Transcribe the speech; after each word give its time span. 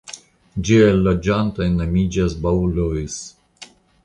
Ĝiaj 0.69 0.87
loĝantoj 1.07 1.67
nomiĝas 1.75 2.37
"Baulois". 2.47 3.21